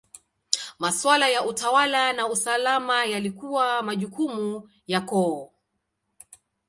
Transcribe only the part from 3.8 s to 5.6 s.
majukumu ya koo.